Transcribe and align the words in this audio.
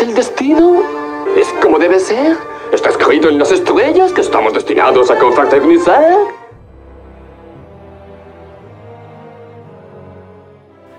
es 0.00 0.08
el 0.08 0.14
destino. 0.14 0.82
Es 1.36 1.48
como 1.62 1.78
debe 1.78 1.98
ser. 2.00 2.36
Está 2.72 2.90
escrito 2.90 3.28
en 3.28 3.38
las 3.38 3.50
estrellas 3.50 4.12
que 4.12 4.20
estamos 4.20 4.52
destinados 4.52 5.10
a 5.10 5.18
confraternizar. 5.18 6.18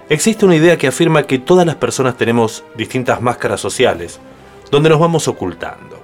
Existe 0.10 0.46
una 0.46 0.58
idea 0.58 0.78
que 0.78 0.88
afirma 0.88 1.24
que 1.24 1.40
todas 1.40 1.66
las 1.66 1.76
personas 1.76 2.18
tenemos 2.18 2.66
distintas 2.76 3.22
máscaras 3.22 3.62
sociales, 3.62 4.20
donde 4.70 4.90
nos 4.90 5.00
vamos 5.00 5.28
ocultando. 5.30 6.02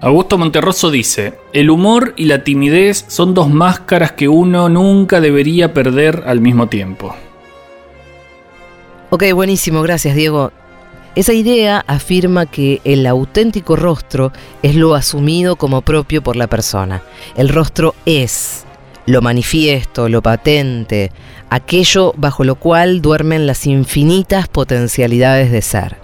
Augusto 0.00 0.38
Monterroso 0.38 0.90
dice, 0.90 1.34
el 1.52 1.70
humor 1.70 2.12
y 2.16 2.26
la 2.26 2.44
timidez 2.44 3.04
son 3.08 3.34
dos 3.34 3.48
máscaras 3.48 4.12
que 4.12 4.28
uno 4.28 4.68
nunca 4.68 5.20
debería 5.20 5.72
perder 5.72 6.24
al 6.26 6.40
mismo 6.40 6.68
tiempo. 6.68 7.16
Ok, 9.10 9.24
buenísimo, 9.32 9.82
gracias 9.82 10.14
Diego. 10.14 10.52
Esa 11.14 11.32
idea 11.32 11.84
afirma 11.86 12.46
que 12.46 12.80
el 12.82 13.06
auténtico 13.06 13.76
rostro 13.76 14.32
es 14.62 14.74
lo 14.74 14.96
asumido 14.96 15.54
como 15.54 15.82
propio 15.82 16.22
por 16.22 16.34
la 16.34 16.48
persona. 16.48 17.02
El 17.36 17.50
rostro 17.50 17.94
es 18.04 18.64
lo 19.06 19.22
manifiesto, 19.22 20.08
lo 20.08 20.22
patente, 20.22 21.12
aquello 21.50 22.14
bajo 22.16 22.42
lo 22.42 22.56
cual 22.56 23.00
duermen 23.00 23.46
las 23.46 23.64
infinitas 23.66 24.48
potencialidades 24.48 25.52
de 25.52 25.62
ser. 25.62 25.96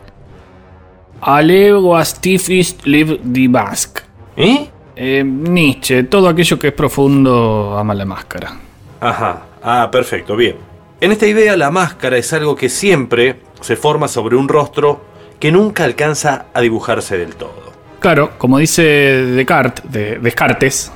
Alego 1.23 1.97
a 1.97 2.03
ist 2.03 2.87
live 2.87 3.19
die 3.25 3.49
Basque. 3.49 4.03
¿Eh? 4.37 4.69
Eh, 4.95 5.25
Nietzsche, 5.25 6.05
todo 6.05 6.29
aquello 6.29 6.57
que 6.57 6.69
es 6.69 6.73
profundo 6.73 7.77
ama 7.77 7.95
la 7.95 8.05
máscara. 8.05 8.57
Ajá, 9.01 9.43
ah, 9.63 9.89
perfecto, 9.91 10.37
bien. 10.37 10.57
En 11.01 11.11
esta 11.11 11.27
idea 11.27 11.57
la 11.57 11.71
máscara 11.71 12.17
es 12.17 12.33
algo 12.33 12.55
que 12.55 12.69
siempre 12.69 13.50
se 13.61 13.77
forma 13.77 14.09
sobre 14.09 14.37
un 14.37 14.49
rostro 14.49 15.03
que 15.39 15.53
nunca 15.53 15.85
alcanza 15.85 16.47
a 16.53 16.61
dibujarse 16.61 17.17
del 17.19 17.37
todo. 17.37 17.73
Claro, 18.01 18.33
como 18.39 18.59
dice 18.59 18.83
Descartes, 18.83 19.91
de 19.91 20.19
Descartes, 20.19 20.93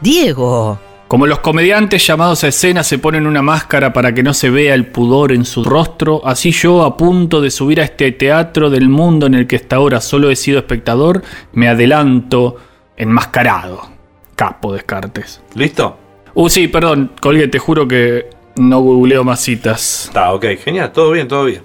Diego, 0.00 0.78
como 1.08 1.26
los 1.26 1.38
comediantes 1.38 2.06
llamados 2.06 2.44
a 2.44 2.48
escena 2.48 2.84
se 2.84 2.98
ponen 2.98 3.26
una 3.26 3.40
máscara 3.40 3.94
para 3.94 4.12
que 4.14 4.22
no 4.22 4.34
se 4.34 4.50
vea 4.50 4.74
el 4.74 4.86
pudor 4.86 5.32
en 5.32 5.46
su 5.46 5.64
rostro, 5.64 6.20
así 6.24 6.50
yo, 6.52 6.84
a 6.84 6.98
punto 6.98 7.40
de 7.40 7.50
subir 7.50 7.80
a 7.80 7.84
este 7.84 8.12
teatro 8.12 8.68
del 8.68 8.90
mundo 8.90 9.26
en 9.26 9.32
el 9.32 9.46
que 9.46 9.56
hasta 9.56 9.76
ahora 9.76 10.02
solo 10.02 10.30
he 10.30 10.36
sido 10.36 10.58
espectador, 10.58 11.22
me 11.52 11.66
adelanto 11.66 12.56
enmascarado. 12.96 13.88
Capo 14.36 14.74
Descartes. 14.74 15.40
¿Listo? 15.54 15.96
Uh, 16.34 16.50
sí, 16.50 16.68
perdón, 16.68 17.12
colgué, 17.20 17.48
te 17.48 17.58
juro 17.58 17.88
que 17.88 18.28
no 18.56 18.80
googleo 18.80 19.24
más 19.24 19.40
citas. 19.40 20.04
Está, 20.08 20.32
ok, 20.34 20.44
genial, 20.62 20.92
todo 20.92 21.10
bien, 21.12 21.26
todo 21.26 21.46
bien. 21.46 21.62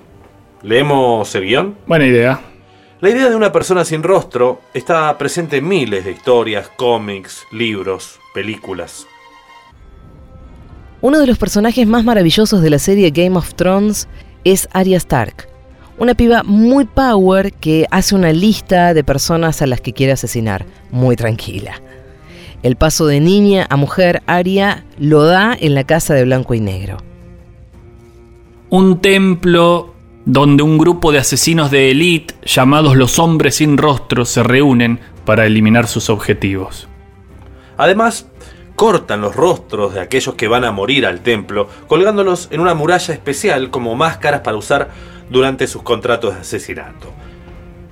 ¿Leemos 0.64 1.36
el 1.36 1.44
guion? 1.44 1.78
Buena 1.86 2.06
idea. 2.06 2.39
La 3.02 3.09
idea 3.09 3.30
de 3.30 3.36
una 3.36 3.52
persona 3.52 3.83
sin 3.83 4.02
rostro 4.02 4.61
está 4.73 5.17
presente 5.17 5.58
en 5.58 5.67
miles 5.67 6.05
de 6.05 6.11
historias, 6.11 6.70
cómics, 6.78 7.44
libros, 7.52 8.17
películas. 8.33 9.05
uno 11.02 11.20
de 11.20 11.28
los 11.28 11.38
personajes 11.38 11.86
más 11.86 12.05
maravillosos 12.05 12.61
de 12.61 12.70
la 12.70 12.80
serie 12.80 13.11
Game 13.11 13.38
of 13.38 13.55
Thrones 13.55 14.08
es 14.45 14.70
Arya 14.72 14.95
Stark, 14.95 15.50
una 15.97 16.14
piba 16.14 16.44
muy 16.44 16.86
power 16.86 17.52
que 17.52 17.86
hace 17.92 18.16
una 18.16 18.31
lista 18.31 18.94
de 18.94 19.03
personas 19.03 19.61
a 19.61 19.67
las 19.67 19.81
que 19.81 19.92
quiere 19.92 20.14
asesinar, 20.14 20.66
muy 20.92 21.17
tranquila. 21.17 21.81
El 22.64 22.77
paso 22.77 23.05
de 23.05 23.20
niña 23.20 23.67
a 23.70 23.75
mujer, 23.75 24.23
Arya 24.27 24.86
lo 24.98 25.23
da 25.23 25.58
en 25.59 25.75
la 25.75 25.83
casa 25.83 26.14
de 26.14 26.23
blanco 26.23 26.53
y 26.53 26.61
negro. 26.61 27.00
Un 28.70 29.02
templo 29.02 29.92
donde 30.25 30.63
un 30.63 30.77
grupo 30.77 31.11
de 31.11 31.19
asesinos 31.19 31.69
de 31.71 31.91
élite 31.91 32.35
llamados 32.45 32.95
los 32.95 33.19
hombres 33.19 33.55
sin 33.55 33.77
rostro 33.77 34.25
se 34.25 34.43
reúnen 34.43 34.99
para 35.25 35.45
eliminar 35.45 35.88
sus 35.88 36.09
objetivos. 36.09 36.87
Además, 37.77 38.27
cortan 38.75 39.21
los 39.21 39.36
rostros 39.36 39.93
de 39.93 40.02
aquellos 40.02 40.36
que 40.36 40.48
van 40.48 40.64
a 40.64 40.71
morir 40.71 41.05
al 41.05 41.21
templo, 41.21 41.67
colgándolos 41.87 42.48
en 42.52 42.61
una 42.61 42.73
muralla 42.73 43.14
especial 43.14 43.70
como 43.70 43.95
máscaras 43.95 44.42
para 44.42 44.58
usar 44.58 44.89
durante 45.30 45.67
sus 45.67 45.83
contratos 45.83 46.36
de 46.36 46.42
asesinato. 46.42 47.11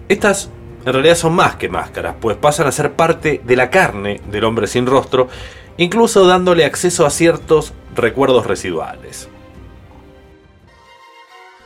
Estas 0.08 0.50
en 0.86 0.94
realidad 0.94 1.16
son 1.16 1.34
más 1.34 1.56
que 1.56 1.70
máscaras, 1.70 2.16
pues 2.20 2.38
pasan 2.38 2.68
a 2.68 2.72
ser 2.72 2.94
parte 2.94 3.42
de 3.44 3.56
la 3.56 3.70
carne 3.70 4.20
del 4.32 4.44
hombre 4.46 4.68
sin 4.68 4.86
rostro, 4.86 5.28
incluso 5.78 6.26
dándole 6.26 6.66
acceso 6.66 7.06
a 7.06 7.12
ciertos 7.12 7.74
recuerdos 7.96 8.48
residuales. 8.48 9.30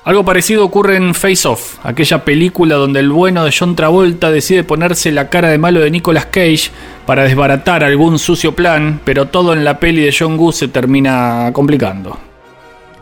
Algo 0.05 0.23
parecido 0.23 0.63
ocurre 0.63 0.97
en 0.97 1.16
Face 1.16 1.47
Off, 1.47 1.79
aquella 1.81 2.23
película 2.23 2.75
donde 2.75 2.99
el 2.99 3.09
bueno 3.09 3.43
de 3.43 3.51
John 3.51 3.75
Travolta 3.75 4.29
decide 4.29 4.63
ponerse 4.63 5.11
la 5.11 5.29
cara 5.29 5.49
de 5.49 5.57
malo 5.57 5.79
de 5.79 5.89
Nicolas 5.89 6.27
Cage 6.27 6.69
para 7.07 7.23
desbaratar 7.23 7.83
algún 7.83 8.19
sucio 8.19 8.51
plan, 8.55 9.01
pero 9.03 9.29
todo 9.29 9.51
en 9.53 9.66
la 9.66 9.79
peli 9.79 10.03
de 10.03 10.13
John 10.16 10.38
Goose 10.38 10.59
se 10.59 10.67
termina 10.67 11.49
complicando. 11.53 12.19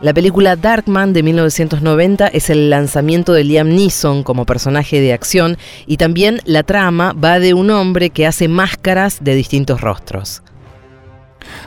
La 0.00 0.14
película 0.14 0.56
Darkman 0.56 1.12
de 1.12 1.22
1990 1.22 2.28
es 2.28 2.48
el 2.48 2.70
lanzamiento 2.70 3.34
de 3.34 3.44
Liam 3.44 3.68
Neeson 3.68 4.22
como 4.22 4.46
personaje 4.46 5.02
de 5.02 5.12
acción 5.12 5.58
y 5.86 5.98
también 5.98 6.40
la 6.46 6.62
trama 6.62 7.12
va 7.12 7.38
de 7.38 7.52
un 7.52 7.68
hombre 7.68 8.08
que 8.08 8.26
hace 8.26 8.48
máscaras 8.48 9.22
de 9.22 9.34
distintos 9.34 9.82
rostros. 9.82 10.42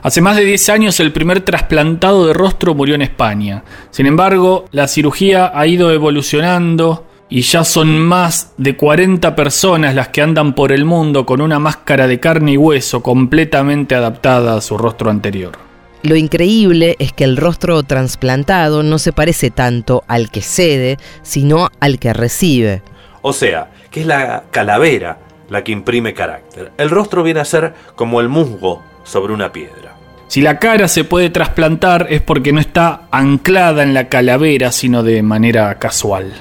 Hace 0.02 0.22
más 0.22 0.36
de 0.36 0.46
10 0.46 0.70
años 0.70 1.00
el 1.00 1.12
primer 1.12 1.42
trasplantado 1.42 2.28
de 2.28 2.34
rostro 2.34 2.76
murió 2.76 2.96
en 2.96 3.02
España. 3.02 3.64
Sin 3.92 4.06
embargo, 4.06 4.66
la 4.72 4.88
cirugía 4.88 5.52
ha 5.54 5.68
ido 5.68 5.92
evolucionando 5.92 7.06
y 7.30 7.42
ya 7.42 7.64
son 7.64 8.00
más 8.00 8.54
de 8.58 8.78
40 8.78 9.36
personas 9.36 9.96
las 9.96 10.10
que 10.10 10.22
andan 10.22 10.54
por 10.54 10.72
el 10.72 10.86
mundo 10.86 11.26
con 11.26 11.42
una 11.42 11.60
máscara 11.60 12.08
de 12.08 12.20
carne 12.20 12.54
y 12.54 12.58
hueso 12.58 13.04
completamente 13.04 13.96
adaptada 13.96 14.56
a 14.56 14.62
su 14.62 14.78
rostro 14.78 15.10
anterior. 15.10 15.58
Lo 16.04 16.16
increíble 16.16 16.96
es 17.00 17.12
que 17.12 17.24
el 17.24 17.38
rostro 17.38 17.84
trasplantado 17.84 18.84
no 18.84 19.00
se 19.00 19.12
parece 19.12 19.50
tanto 19.50 20.04
al 20.08 20.30
que 20.32 20.42
cede, 20.42 20.98
sino 21.22 21.70
al 21.80 22.00
que 22.00 22.14
recibe. 22.14 22.82
O 23.24 23.34
sea, 23.34 23.72
que 23.92 24.02
es 24.02 24.06
la 24.06 24.44
calavera 24.52 25.20
la 25.50 25.64
que 25.64 25.72
imprime 25.72 26.14
carácter. 26.14 26.72
El 26.78 26.90
rostro 26.90 27.24
viene 27.24 27.40
a 27.40 27.46
ser 27.46 27.74
como 27.96 28.22
el 28.22 28.30
musgo 28.30 28.84
sobre 29.08 29.34
una 29.34 29.52
piedra. 29.52 29.96
Si 30.28 30.42
la 30.42 30.60
cara 30.60 30.90
se 30.90 31.06
puede 31.06 31.30
trasplantar 31.30 32.08
es 32.10 32.22
porque 32.22 32.52
no 32.52 32.60
está 32.60 33.08
anclada 33.12 33.82
en 33.84 33.94
la 33.94 34.10
calavera, 34.10 34.72
sino 34.74 35.02
de 35.02 35.24
manera 35.24 35.74
casual. 35.80 36.34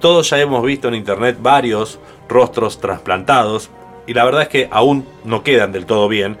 Todos 0.00 0.28
ya 0.28 0.38
hemos 0.38 0.64
visto 0.64 0.88
en 0.88 0.94
internet 0.94 1.38
varios 1.40 2.00
rostros 2.28 2.80
trasplantados 2.80 3.70
y 4.06 4.14
la 4.14 4.24
verdad 4.24 4.42
es 4.42 4.48
que 4.48 4.68
aún 4.70 5.06
no 5.24 5.42
quedan 5.44 5.72
del 5.72 5.86
todo 5.86 6.08
bien, 6.08 6.36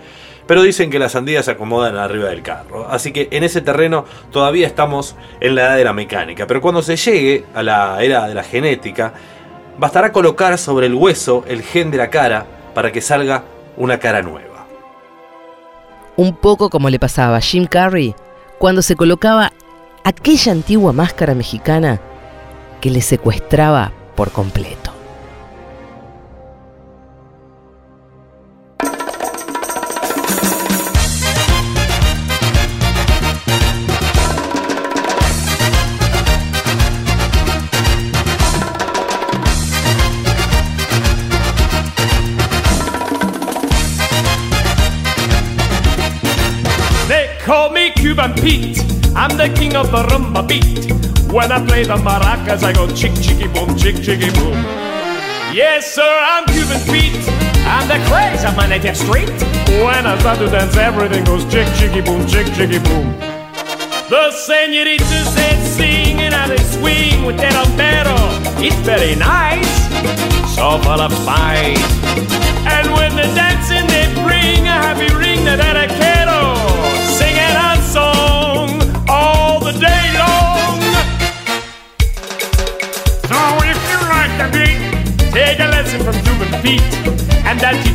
pero 0.46 0.62
dicen 0.62 0.90
que 0.90 0.98
las 0.98 1.12
sandías 1.12 1.44
se 1.44 1.52
acomodan 1.52 1.96
arriba 1.96 2.28
del 2.28 2.42
carro. 2.42 2.88
Así 2.88 3.12
que 3.12 3.28
en 3.30 3.44
ese 3.44 3.60
terreno 3.60 4.04
todavía 4.32 4.66
estamos 4.66 5.16
en 5.40 5.54
la 5.54 5.62
edad 5.62 5.76
de 5.76 5.84
la 5.84 5.92
mecánica, 5.92 6.46
pero 6.46 6.60
cuando 6.60 6.82
se 6.82 6.96
llegue 6.96 7.44
a 7.54 7.62
la 7.62 8.02
era 8.02 8.26
de 8.26 8.34
la 8.34 8.42
genética, 8.42 9.14
bastará 9.78 10.12
colocar 10.12 10.58
sobre 10.58 10.86
el 10.86 10.94
hueso 10.94 11.44
el 11.46 11.62
gen 11.62 11.90
de 11.90 11.98
la 11.98 12.10
cara 12.10 12.46
para 12.74 12.92
que 12.92 13.00
salga 13.00 13.44
una 13.76 13.98
cara 13.98 14.22
nueva. 14.22 14.66
Un 16.16 16.34
poco 16.34 16.70
como 16.70 16.88
le 16.90 16.98
pasaba 16.98 17.36
a 17.36 17.40
Jim 17.40 17.66
Carrey 17.66 18.14
cuando 18.58 18.82
se 18.82 18.96
colocaba 18.96 19.52
aquella 20.04 20.52
antigua 20.52 20.92
máscara 20.92 21.34
mexicana 21.34 22.00
que 22.80 22.90
le 22.90 23.02
secuestraba 23.02 23.92
por 24.14 24.30
completo. 24.32 24.85
Cuban 48.16 48.34
Pete. 48.36 48.80
I'm 49.14 49.36
the 49.36 49.52
king 49.54 49.76
of 49.76 49.90
the 49.90 50.02
rumba 50.08 50.40
beat. 50.48 50.90
When 51.30 51.52
I 51.52 51.60
play 51.66 51.84
the 51.84 51.96
maracas, 51.96 52.62
I 52.64 52.72
go 52.72 52.88
chick 52.88 53.12
chicky 53.20 53.46
boom, 53.46 53.76
chick 53.76 53.96
chicky 53.96 54.30
boom. 54.32 54.56
Yes, 55.52 55.92
sir, 55.92 56.08
I'm 56.32 56.46
Cuban 56.46 56.80
Pete. 56.88 57.28
I'm 57.68 57.86
the 57.92 58.00
craze 58.08 58.42
of 58.42 58.56
my 58.56 58.66
native 58.66 58.96
street. 58.96 59.28
When 59.84 60.06
I 60.06 60.16
start 60.20 60.38
to 60.38 60.48
dance, 60.48 60.74
everything 60.78 61.24
goes 61.24 61.44
chick 61.52 61.68
chicky 61.76 62.00
boom, 62.00 62.26
chick 62.26 62.46
chicky 62.56 62.78
boom. 62.88 63.12
The 64.08 64.32
senoritas 64.32 65.34
they 65.36 65.52
sing 65.76 66.16
and 66.24 66.32
how 66.32 66.48
they 66.48 66.62
swing 66.72 67.26
with 67.26 67.36
that 67.36 67.52
altero. 67.52 68.16
It's 68.64 68.80
very 68.80 69.14
nice, 69.14 69.68
so 70.56 70.80
full 70.80 71.04
of 71.04 71.12
spice. 71.12 71.84
And 72.64 72.88
when 72.96 73.14
they're 73.14 73.34
dancing, 73.36 73.86
they 73.92 74.08
bring 74.24 74.64
a 74.64 74.76
happy 74.88 75.12
ring 75.14 75.44
that 75.44 75.60
I 75.60 75.86
quiero. 75.86 76.05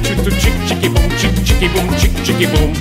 And 0.06 0.20
I'll 0.20 0.26
teach 0.26 0.26
you 0.26 0.32
to 0.32 0.32
chick 0.40 0.54
chicky 0.68 0.90
boom, 0.90 1.10
chick 1.18 1.36
chicky 1.46 1.68
boom, 1.68 1.90
chick 1.98 2.12
chicky 2.24 2.46
boom. 2.46 2.74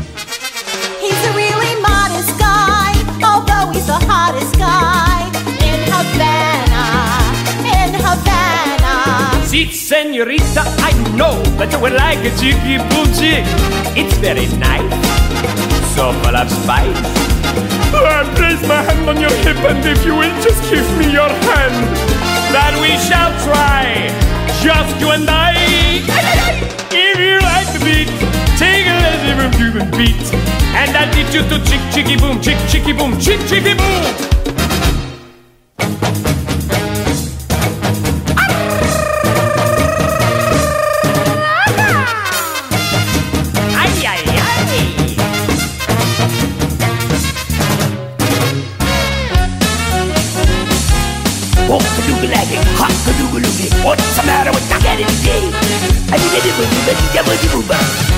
He's 1.00 1.20
a 1.26 1.32
really 1.34 1.81
modest 1.81 2.38
guy, 2.38 2.93
although 3.25 3.72
he's 3.72 3.87
the 3.87 3.99
hottest 4.06 4.56
guy 4.58 5.26
in 5.64 5.81
Havana, 5.88 6.87
in 7.64 7.94
Havana. 7.94 9.46
See, 9.46 9.70
senorita, 9.70 10.62
I 10.81 10.93
know 11.17 11.43
that 11.58 11.72
you 11.72 11.81
would 11.81 11.93
like 11.93 12.19
a 12.25 12.31
chicky 12.38 12.78
boom 12.90 13.06
chick. 13.14 13.44
It's 13.96 14.17
very 14.19 14.46
nice, 14.58 14.90
so 15.94 16.12
full 16.22 16.37
of 16.37 16.50
spice. 16.50 17.20
I 17.93 18.22
place 18.37 18.62
my 18.69 18.82
hand 18.82 19.08
on 19.08 19.20
your 19.20 19.31
hip, 19.43 19.56
and 19.58 19.84
if 19.84 20.05
you 20.05 20.14
will 20.14 20.43
just 20.43 20.62
give 20.70 20.87
me 20.99 21.12
your 21.12 21.28
hand, 21.28 21.96
that 22.55 22.78
we 22.81 22.96
shall 23.08 23.32
try, 23.44 24.08
just 24.62 25.00
you 25.00 25.11
and 25.11 25.28
I 25.28 26.69
feet. 27.90 28.08
Tingle 28.58 29.02
as 29.12 29.22
every 29.31 29.50
human 29.58 29.90
beat. 29.92 30.26
And 30.81 30.96
I 30.96 31.04
need 31.14 31.32
you 31.34 31.42
to 31.50 31.56
chick, 31.69 31.82
chicky 31.92 32.16
boom, 32.16 32.40
chick, 32.40 32.58
chicky 32.69 32.92
boom, 32.92 33.19
chick, 33.19 33.40
chicky 33.48 33.75
boom. 33.75 34.31
What's 53.82 54.16
the 54.16 54.22
matter 54.25 54.50
with 54.50 54.69
that 54.69 54.84
energy? 54.84 56.00
Ayudez-les, 56.12 56.50
vous 56.50 56.64
vous 56.64 56.90
êtes 56.90 57.14
gamme 57.14 57.36
du 57.40 57.48
mouvement 57.54 57.74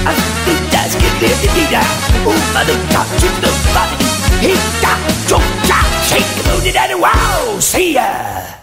Ainsi 0.07 0.55
das 0.71 0.93
gelir 0.93 1.37
die 1.43 1.49
Lieder 1.61 1.87
Over 2.27 2.65
the 2.65 2.77
top 2.93 3.07
to 3.19 3.29
the 3.41 3.51
body 3.75 3.99
Hit 4.41 4.59
that, 4.81 4.99
jump, 5.29 5.45
jack, 5.65 5.87
shake, 6.03 6.25
move 6.49 6.67
it 6.67 6.77
and 6.77 7.01
wow, 7.01 7.61
see 7.61 7.95
ya 7.95 8.62